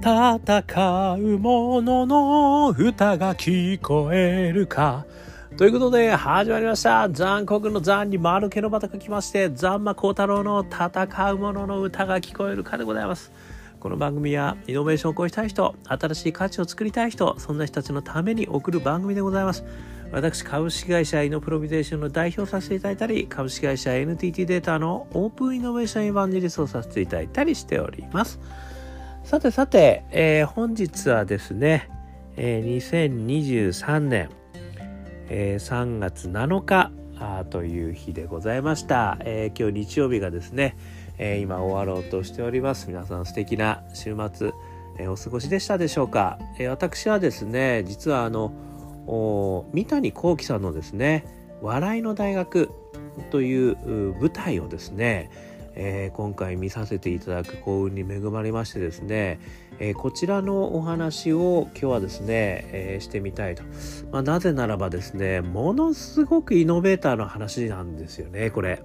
[0.00, 5.04] 戦う者のの歌が聞こえるか。
[5.56, 7.08] ということで、始まりました。
[7.10, 13.32] 残酷の残に丸けのバタが来まして、残魔高太郎の戦う者のの歌が聞こえるかでございます。
[13.80, 19.64] この番組は、イノベーションを起こしたい人、新しい価値を作りたい人、そんな人たちのために送る番組でございます。
[20.12, 28.38] 私、株式会社イノプロビゼーションの代表させていただいたり、株式会社 NTT データのオープンイノベーションエヴァンジリストをさせていただいたりしております。
[29.28, 31.90] さてさて、えー、本日はですね、
[32.38, 34.30] えー、2023年、
[35.28, 40.78] えー、3月7日あという日でございました、えー、今日日曜日がですね、
[41.18, 42.88] えー、今終わろうとしております。
[42.88, 44.52] 皆さん素敵な週末、
[44.98, 48.54] えー、お過ごしでしたでしょうか、えー、私はですね実はあの
[49.74, 51.26] 三谷幸喜さんのですね
[51.60, 52.70] 「笑いの大学」
[53.30, 53.76] という
[54.22, 55.30] 舞台をですね
[55.80, 59.38] えー、今回見させていただく幸運に恵まれましてですね、
[59.78, 63.62] えー、こちらのお話を今日はですね、えー、してみたいと、
[64.10, 68.82] まあ、なぜならばですねものすごくイノベーターの話なんですよねこれ。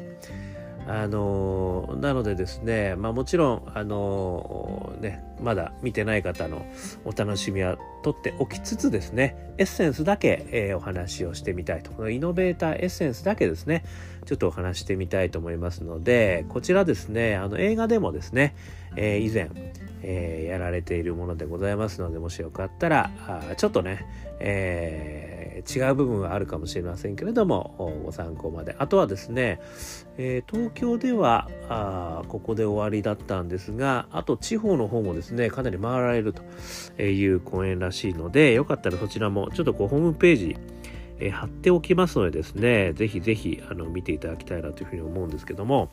[0.86, 6.66] あのなのでですね、まあ、もちろんあのねまだ見てない方の
[7.06, 9.54] お楽しみはとっておきつつですね。
[9.58, 11.92] エッセンスだけ、えー、お話をしてみたいと。
[11.92, 13.84] このイノベーターエッセンスだけですね。
[14.26, 18.56] ちょっとお話してみたいと思いますのでこちらですねあの映画でもですね、
[18.96, 19.50] えー、以前、
[20.02, 24.06] えー、やられているものでございますのでもしよかったらあちょっとね、
[24.40, 28.76] えー、違う部分はあるかもしれませんけれどもご参考まで。
[28.80, 29.60] あとはですね、
[30.18, 40.56] えー、東京ではあここで終わりだったんですがあと地方の方もですねねかなり回られるという公演らしいのでよかったらそちらもちょっとこうホームページ
[41.20, 45.90] えー、貼っておきますのでですね、ぜひぜひあの見ていただきたいなというふうに思うんですけども、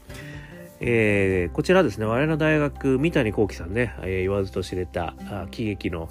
[0.80, 6.08] えー、こちらですね、我々の大学、三谷幸喜さんね、えー、言わずと知れたあ喜劇の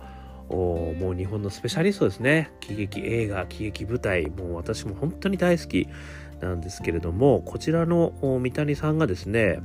[0.50, 2.52] もう日本のスペシャリストですね。
[2.60, 5.88] 喜劇映画、喜劇舞台、もう私も本当に大好き
[6.40, 9.60] なんですけれども、こちらの三谷さんがですね、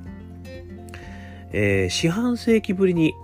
[1.53, 3.15] えー、四半世紀ぶりに、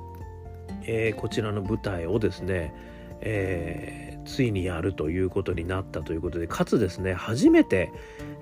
[0.93, 2.75] えー、こちらの舞台をですね、
[3.21, 7.93] えー、ついにやるということになったということで、かつですね、初めて、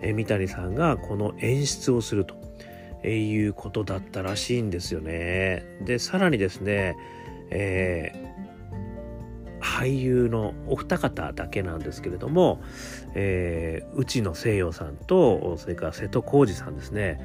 [0.01, 2.37] えー、三谷さんがこの演出をすると。
[3.05, 5.65] えー、いうことだったらしいんですよね。
[5.85, 6.97] で、さらにですね、
[7.51, 12.61] えー、俳優のお二方だけなんですけれども、
[13.15, 17.21] えー、内野聖陽さんと、それから瀬戸康史さんですね。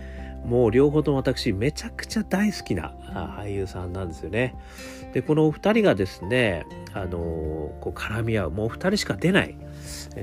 [0.46, 2.94] もう両方とも私めちゃくちゃ大好きな
[3.38, 4.56] 俳優さんなんですよね。
[5.14, 7.18] で、このお二人がですね、あの
[7.82, 9.56] こう絡み合う、もうお二人しか出ない。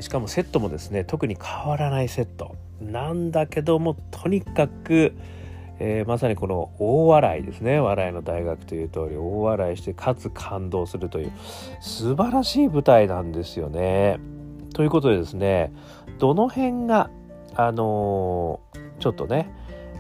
[0.00, 2.56] しかもセットもですね、特に変わらないセット。
[2.80, 5.14] なんだけども、とにかく、
[5.82, 11.32] えー、まさにこの大笑いですね笑いの大学という通り大笑いしてかつ感動するという
[11.80, 14.20] 素晴らしい舞台なんですよね。
[14.74, 15.72] ということでですね
[16.18, 17.10] どの辺が
[17.54, 19.50] あのー、ちょっとね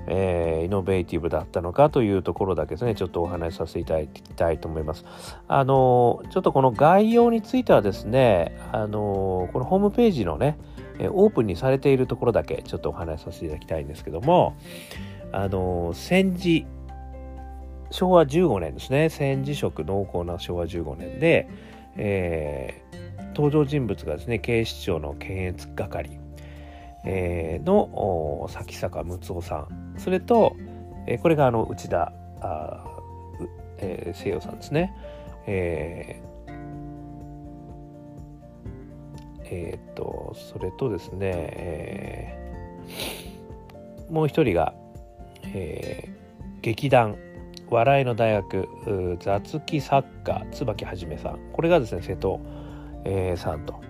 [0.06, 5.04] えー、イノベーティブだったのかというところだけですねちょっとお話しさせていただきたいと思います。
[5.48, 10.58] あのちょっとこの概要についてはですねあのこのホームページのね
[11.08, 14.56] オープンにされているところだけちょっとお話しさせていただきたいんですけども
[15.32, 16.66] あの戦時
[17.90, 21.48] 昭和15年ですね戦時色濃厚な昭和15年で、
[21.96, 26.19] えー、登場人物がですね警視庁の検閲係、
[27.04, 29.94] えー、の崎坂睦夫さん。
[29.98, 30.56] それと、
[31.06, 32.84] えー、これがあの内田あ、
[33.78, 34.94] えー、西洋さんですね、
[35.46, 36.30] えー
[39.44, 44.74] えー、っとそれとですね、えー、もう一人が
[45.52, 47.16] えー、劇団
[47.70, 48.68] 笑いの大学
[49.20, 51.38] 雑記作家椿はじめさん。
[51.52, 52.40] これがですね瀬戸、
[53.04, 53.80] えー、さんと、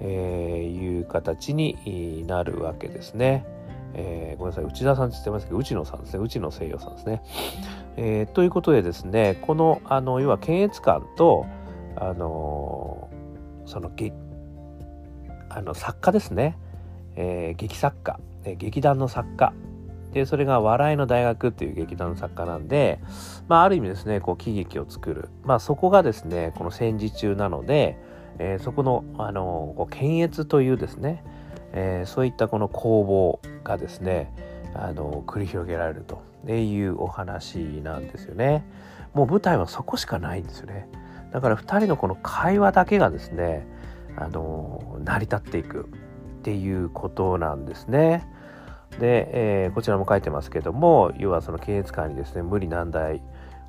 [0.00, 3.46] えー、いう形になるわけですね。
[3.94, 7.22] えー、ごめんなさい内田さんって言ってますけど内野さんですね内野聖洋さんですね。
[7.96, 11.46] えー、ということでですねこのあの要は検閲官と
[11.96, 13.08] あの
[13.64, 13.90] その
[15.48, 16.58] あの作家ですね、
[17.14, 19.54] えー、劇作家、えー、劇団の作家
[20.16, 23.00] で、それが笑いの大学っていう劇団の作家なんで、
[23.48, 25.28] まあ、ある意味ですね、こう、喜劇を作る。
[25.44, 27.98] まあ、そこがですね、この戦時中なので、
[28.38, 31.22] えー、そこの、あの、こう検閲というですね、
[31.72, 34.32] えー、そういったこの攻防がですね、
[34.74, 38.64] あの、繰り広げられるというお話なんですよね。
[39.14, 40.88] もう舞台はそこしかないんですよね。
[41.32, 43.66] だから2人のこの会話だけがですね、
[44.16, 48.28] あの、成り立っていくっていうことなんですね。
[48.98, 53.22] で、えー、こちらも書いてますけども要はその検閲官にですね無理難題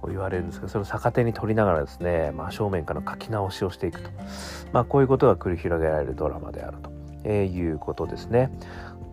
[0.06, 4.10] 言われるんですけどそれを逆手に取りながらですね真正面からの書き直しをしていくと、
[4.72, 6.92] まあ、こういうことが繰り広げられるドラマであると、
[7.24, 8.52] えー、いうことですね。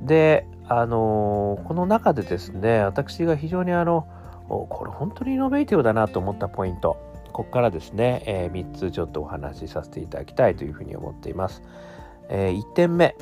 [0.03, 4.07] であのー、この中でですね私が非常にあの
[4.49, 6.99] これ本当にイノベーティブだなと思ったポイント。
[7.33, 11.63] ここからですね、えー、3つちょっとお話しさせていただきたいというふうに思っています。
[12.29, 13.17] えー、1点目。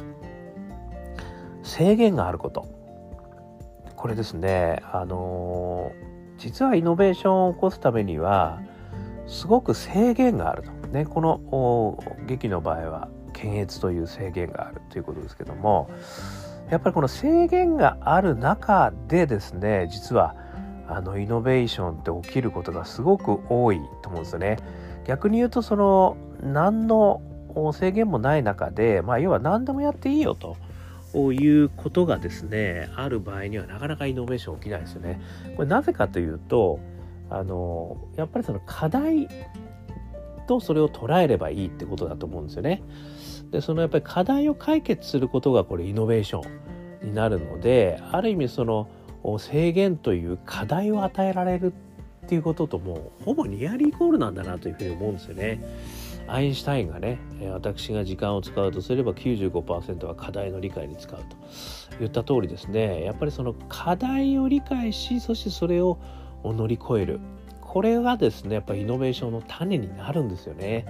[1.62, 2.66] 制限があること。
[3.96, 6.11] これですねあのー、
[6.42, 8.60] 実はイノベーションを起こすためには
[9.28, 15.88] すごく制限があるとねこの劇の場合は検閲という制限があるということですけども
[16.68, 20.34] やっぱりこの制限がある中でですね実は
[20.88, 24.58] あのイノベーションって起きることがすごく多いと思うんですよね。
[25.04, 27.22] 逆に言うとその何の
[27.72, 30.56] 制限もない中で、まあ、要は何でもやっていいよと
[31.34, 35.20] いうことがですねある場合にはなかなかイノベーション起きないですよね。
[35.56, 36.80] これなぜかというと
[37.30, 39.28] あのやっぱりその課題
[40.46, 42.82] とそれを捉えればいいってことだと思うんですよね。
[43.50, 46.42] でそのやっぱり課題を解決することがこれイノベーショ
[47.04, 48.88] ンになるのである意味その
[49.38, 51.72] 制限という課題を与えられる
[52.24, 55.60] っていうことともほぼニアリーイコールなんだなというふうに思うんですよね。
[56.32, 57.18] アインシュタインがね
[57.52, 61.36] 私が時間を使うとすれば95%は課題の理解に使うと
[61.98, 63.04] 言った通りですね。
[63.04, 65.98] やっぱりその課題を理解しそしてそれを
[66.42, 67.20] 乗り越える。
[67.60, 70.86] これがですねやっぱイノベーションの種になるんですよね。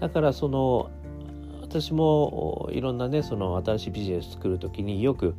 [0.00, 0.90] だからその
[1.60, 5.34] 私もいろんなねその新しいビジネス作る時によく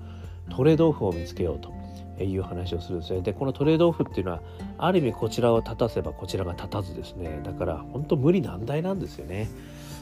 [0.49, 1.80] トレードオフを見つけようと。
[2.19, 3.21] いう話をするんですね。
[3.21, 4.41] でこのトレードオフっていうのは
[4.77, 9.49] ある意味こちらを立たせばこちらが立たずですねだから本当無理難題なんですよね。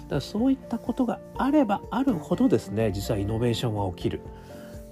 [0.03, 4.21] だからそういったことがあればあるほどですね実はイノベーションが起きる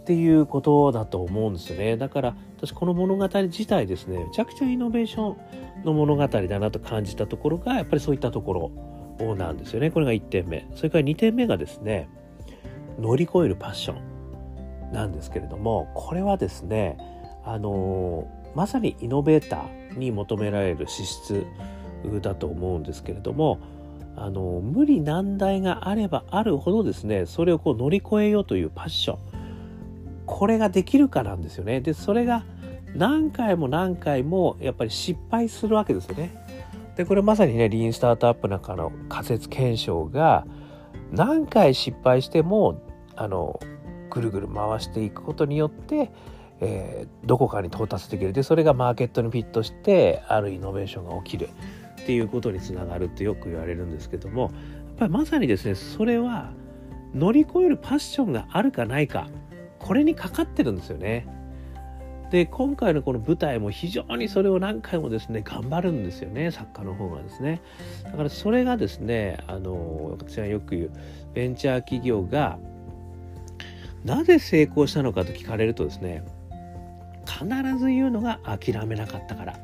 [0.01, 1.97] っていうことだと思うんですよね。
[1.97, 5.35] だから私この物語自体ですねめちゃくちゃイノベーショ
[5.81, 8.71] ンの物語だなと感じたところがやっぱりそういったとこ
[9.19, 9.91] ろなんですよね。
[9.91, 10.67] これが1点目。
[10.75, 12.07] それから2点目がですね
[12.99, 14.06] 乗り越えるパッション
[14.91, 16.97] なんですけれどもこれはですね
[17.43, 21.45] あのまさにイノベーターに求められる資質
[22.21, 23.59] だと思うんですけれども
[24.15, 29.17] あの無理難題があればあるほどですねそれをこう乗り越えようというパッション
[30.25, 31.79] これができるかなんですよね。
[31.79, 32.43] でそれが
[32.93, 36.31] 何回も何回もやっぱり失敗するわけですよね。
[36.97, 40.45] でこれまさにねリーンスタートアップなんかの仮説検証が
[41.11, 42.81] 何回失敗しても
[43.15, 43.59] あの
[44.17, 46.11] ぐるぐる回していくことによって
[46.59, 51.49] えー、どこかに到達できるでそれがマーケットにフィットしてあるイノベーションが起きる
[52.01, 54.51] っていうことにつながるってよく言われるんですけどもやっ
[54.97, 56.51] ぱりまさにですねそれは
[57.13, 59.27] 乗り越えるパッションがあるかないか
[59.79, 61.27] これにかかってるんですよね。
[62.31, 67.61] で今回のこの舞台も非常にそれを何回もですね頑張るんですよね作家の方がですね
[68.03, 70.91] だからそれがですねあの私がよく言う
[71.33, 72.59] ベンチャー企業が
[74.07, 76.23] なぜ成功したのかと聞かれるとですね
[77.25, 77.45] 必
[77.77, 79.59] ず言うのが諦めなかったから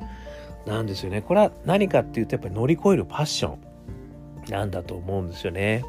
[0.66, 1.22] なんですよね。
[1.22, 5.84] これは何かっていうとやっぱり乗り越えるパッションなんだと思うんですよね。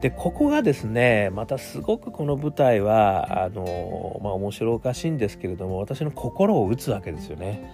[0.00, 7.70] でここがですねまたすごくこの舞台はあのまあ面白おかしいんですけれども私の心を打つわけですよね。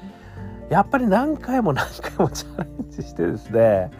[0.71, 3.91] やっぱり何回も何回もチャレンジしてですね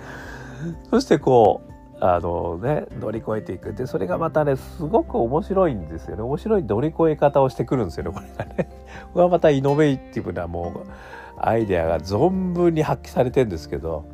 [0.91, 1.73] そしてこう
[2.03, 3.75] あのね乗り越えていく。
[3.75, 6.23] でそれがまたねすごく面白いんですよね。
[6.23, 8.11] 面白い乗り越え方をしてくるんですよね。
[8.13, 8.71] これがね。
[9.13, 10.91] これはまたイノベーティブなもう
[11.39, 14.05] アイデアが存分に発揮されてるんですけど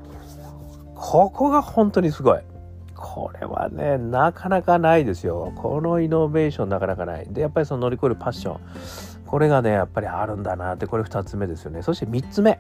[0.95, 2.41] ここが本当にすごい。
[2.97, 5.53] これはねなかなかないですよ。
[5.57, 7.27] このイノベーションなかなかない。
[7.29, 8.61] でやっぱりその乗り越えるパッション。
[9.27, 10.87] これがねやっぱりあるんだなって。
[10.87, 11.83] これ2つ目ですよね。
[11.83, 12.59] そして3つ目。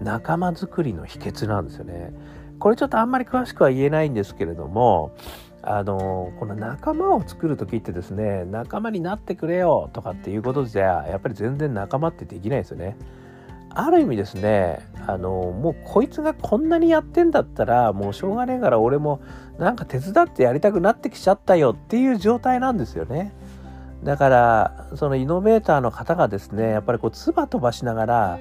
[0.00, 2.12] 仲間づくりの秘訣なんですよね。
[2.62, 5.10] これちょっとあんまり詳しくは言えないんですけれども
[5.62, 12.96] あのこの仲間を作る時ってですね仲間になってくれよとかっていうことじゃやっぱり全然仲間ってできないですよね。
[13.70, 14.78] ある意味ですね
[15.08, 19.20] あのもうこいつがこんなにやってんだったらもうしょうがねえから俺も
[19.58, 23.34] なんか手伝ってやりたくなってきちゃったよっていう状態なんですよね。
[24.04, 28.38] だからそのイノベーターの方がですねやっぱりこう唾飛ばしながら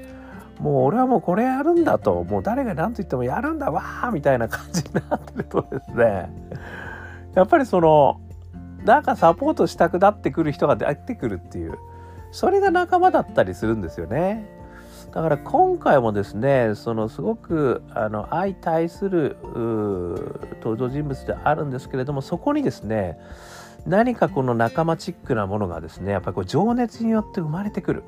[0.62, 6.32] もう俺はもうこれやるんだともう誰が何と言ってもやるんだわーみたいな感じになってるとですね
[7.34, 8.22] やっぱりその
[8.86, 11.80] なんかサポートしたくなってくる人が出てくるっていう
[12.32, 14.48] それが仲間だったりするんですよね。
[15.14, 19.36] だから今回もですねそのすごくあの相対する
[20.64, 23.20] 登場人物であるんですけれどもそこにですね
[23.86, 28.04] 何かこの仲間チックなものがですねやっぱりこう情熱によって生まれてくる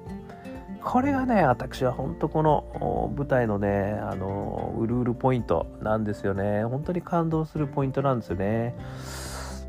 [0.84, 6.64] これがね私は本当この舞台のねあのうるうるポイントなんですよね。
[6.66, 8.76] 本当に感動するポイントなんですよね。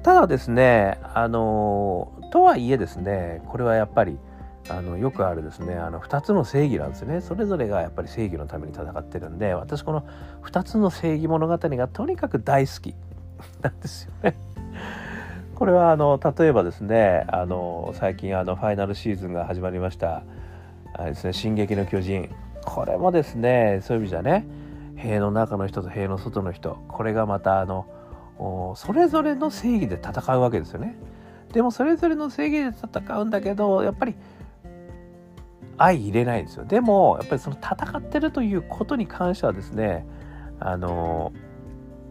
[0.02, 4.18] ただですねあのとはいえですねこれはやっぱり
[4.68, 7.20] あのよくあるですねあの2つの正義なんですね。
[7.20, 10.04] それぞれがやっぱり正義のために戦ってるんで私この
[10.42, 12.94] 2つの正義物語がとにかく大好き
[13.62, 14.36] なんですよね。
[15.54, 20.24] これはあの例えばですねあの最近あのファイナルシーズンが始まりました。
[20.94, 22.30] あれですね「進撃の巨人」
[22.64, 24.46] これもですねそういう意味じゃね
[24.96, 27.86] 塀の中の人と塀の外の人これがまたあの
[28.76, 30.96] それぞれの正義で戦うわけですよね。
[31.52, 34.16] でもそれぞれの正義で戦うんだけどやっぱり
[35.78, 36.64] 相入れないんですよ。
[36.64, 40.04] でもやっぱりその戦ってるということに関してはですね
[40.58, 41.32] あの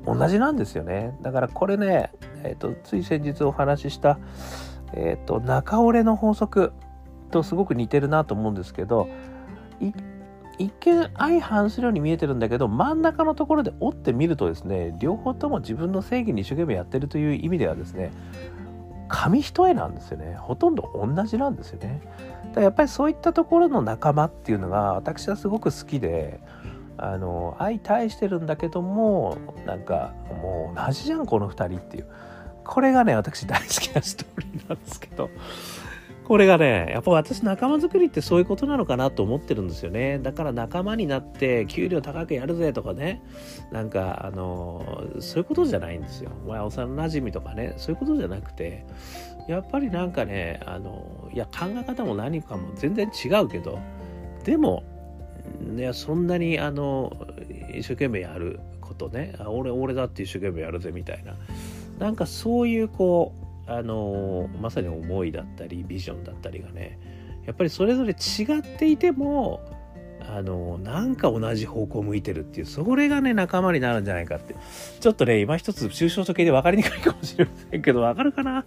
[0.06, 1.18] 同じなんですよね。
[1.22, 2.12] だからこれね、
[2.44, 4.20] えーと、つい先日お話しした、
[4.94, 6.74] えーと、中折れの法則
[7.34, 9.10] とすごく似てるなと思うんですけど
[10.60, 18.12] 一見相反するように見えてるんだけど真ん中のところで折ってみるとですね両方とも自分の正義に一生懸命やってるという意味ではですね
[19.10, 20.36] 紙一重なんですよね。
[20.40, 22.02] ほとんど同じなんですよね。
[22.46, 26.40] だからやっぱりそういったところの仲間っていうのが私はすごく好きで
[26.98, 29.38] あの相対してるんだけども
[29.68, 32.08] なんかもう同じじゃんこの2人っていう。
[32.66, 35.30] これがね私大好きなストーリーなんですけど。
[36.26, 40.20] これがねやっぱ私仲間作りってそういうことなのかなと思ってるんですよね。
[40.20, 43.22] だから仲間になって給料高くやるぜとかね。
[43.72, 46.32] なんかあのそういうことじゃないんですよ。
[46.46, 47.74] お前幼なじみとかね。
[47.78, 48.86] そういうことじゃなくて
[49.48, 53.80] やっぱりなんかねあのいや考え方も何かも全然違うけど
[54.46, 54.84] でも
[55.76, 57.12] いやそんなにあの
[57.74, 59.36] 一生懸命やることね。
[59.46, 61.36] 俺俺だって一生懸命やるぜみたいな。
[62.00, 67.00] なんかそういうこうあのまさに思いだったりビジョンだったりがね
[67.46, 69.62] やっぱりそれぞれ違っていても
[70.26, 74.56] あのなんか同じ方向向いてるっていうそれがね仲間になるんじゃないかって。
[75.02, 78.66] ちょっとね今一つ抽象的で分かりにくいかもしれませんけど分かるかな？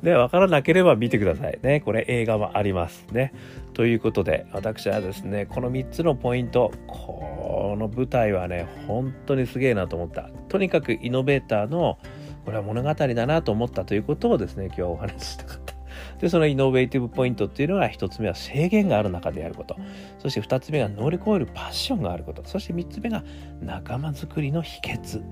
[0.00, 1.58] ね分からなければ見てください。
[1.62, 3.34] ねこれ映画もありますね。
[3.74, 10.30] ということで私はですねこの3つのポイントこの舞台はね本当にすげえなと思った。
[10.48, 11.98] とにかくイノベーターの
[12.44, 15.74] これは物語だなと思ったということをですね今日お話ししたかった。
[16.20, 19.76] でそのイノベーティブポイントっていうのは1つ目は制限がある中でやること。
[20.18, 22.42] そして2つ目が乗り越えるパッションがあること。
[22.44, 23.24] そして3つ目が
[23.60, 25.22] 仲間づくりの秘訣。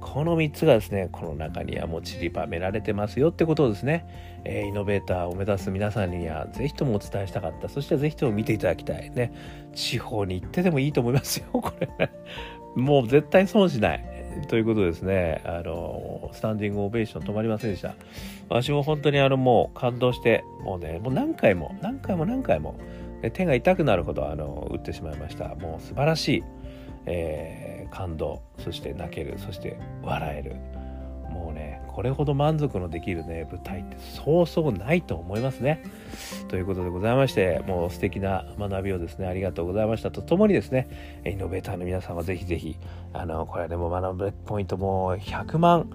[0.00, 4.06] この3つがですねこの中にはもう散りばめられてますよってことをですね、
[4.44, 7.68] えー、イノベーターを目指す皆さんにはぜひともお伝えしたかった。
[7.68, 9.32] そしてぜひとも見ていただきたいね。
[9.74, 12.10] 地方に行ってでもいいと思いますよこれ。
[12.74, 14.17] もう絶対損しない。
[14.46, 17.94] ということですね、あの、スタンディングオベーション止まりませんでした。
[18.48, 22.76] 私も本当にあの、もう感動して、もうね、もう何回も、何回も何回も、
[23.32, 25.54] 手が痛くなるほど、あの、打ってしまいました。
[25.56, 26.44] もう素晴らしい、
[27.06, 30.56] えー、感動、そして泣ける、そして笑える。
[31.30, 35.82] もうね、これほど満足のできるね、舞台ってそうそうないと思いますね。
[36.48, 40.88] ということでございまして、もう素敵な学びをですね、ありがとうございましたとともにですね、
[41.26, 42.76] イノベーターの皆さんはぜひぜひ、
[43.12, 45.90] あの、これでも学ぶポイントも100万、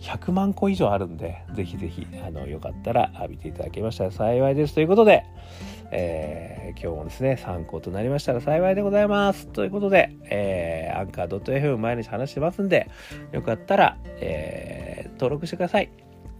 [0.00, 4.74] 100万個以上あるんで、ぜひぜひ、あの、よかったら見ていただけましたら幸いです。
[4.74, 5.24] ということで、
[5.96, 9.46] えー、今日もですね、参考となりましたら幸いでございます。
[9.46, 12.90] ということで、えー、アンカー .fm 毎日話してますんで、
[13.30, 15.90] よかったら、えー、登録してください。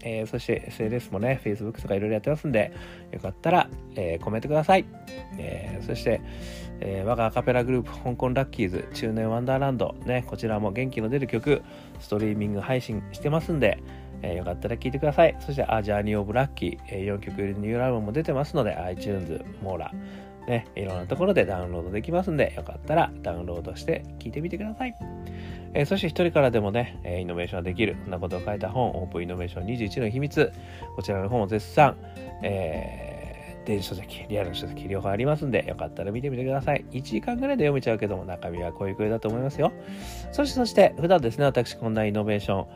[0.03, 2.73] えー、そして SNS もね、Facebook とかいろいろやってますんで、
[3.13, 4.87] よかったら、えー、コメントください。
[5.39, 6.21] えー、そして、
[6.81, 11.63] えー、我がアカペラグループ、香港ラッキーズ、中年ワンダーランド、ね、こちらも元気の出る曲、
[12.01, 13.79] ストリーミング配信してますんで、
[14.25, 15.37] えー、よかったら聴いてください。
[15.41, 19.93] そして、アジャーニー・オブ・ラッキー、えー、4曲入りニューアルバムも出てますので、iTunes、モーラ、
[20.49, 24.95] ね、いろんなところでダウンロードできますんで、よかったらダウンロードして聴いてみてください。
[25.75, 30.53] えー、そして一人からでもね、えイノベーションができる、そんなことを書いた本、オープンイノベーション21の秘密、
[30.97, 31.97] こちらの本を絶賛、
[32.43, 36.85] えー、電子書籍、リアルの書籍、両方ありますんで、よかったら見てみてください。
[36.93, 39.73] 1時間ぐらいで読めちゃうけども、中身はこういう声だと思いますよ。
[40.33, 42.67] そして、そして、普段ですね、私、こんなイノベーション、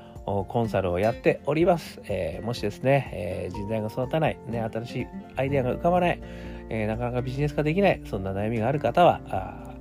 [0.48, 2.00] コンサルをやっております。
[2.04, 5.06] えー、もしですね、えー、人材が育たない、ね、新しい
[5.36, 6.20] アイデアが浮かばない、
[6.68, 9.74] えー、なかなかビジネス化できない、そんな悩みがある方は、あ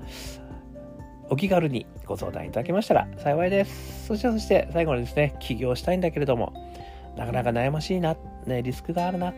[1.30, 4.08] お気軽にご相談いただけましたら幸いです。
[4.08, 6.54] そしてそして最後にですね、起業したいんだけれども、
[7.18, 9.34] なかなか悩ましいな、ね、リスクがあるな、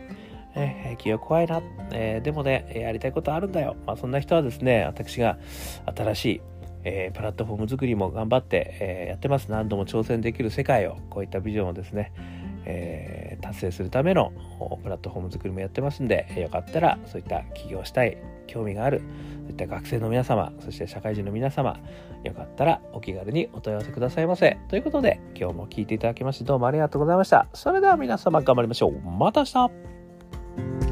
[0.54, 1.60] えー、起業怖いな、
[1.92, 3.76] えー、でもね、やりたいことあるんだよ。
[3.86, 5.38] まあそんな人はですね、私が
[5.96, 6.40] 新しい、
[6.84, 9.50] えー、プラットフォーム作りも頑張って、えやってます。
[9.50, 12.12] 何度も挑戦できる世界を、こういったビジョンをですね、
[12.66, 14.32] え達成するための
[14.82, 18.16] プラットフォーム作りもやってますんで、よかったらそういった起業したい
[18.50, 19.00] 興味がある
[19.44, 21.78] そういった学生の皆様そして社会人の皆様
[22.24, 24.58] よかったらお気軽にお問い合わせくださいませ。
[24.68, 27.48] ということで今日も聞いていただきましてどうもありがとうございました。
[27.54, 29.00] それでは皆様頑張りましょう。
[29.00, 30.89] また明日。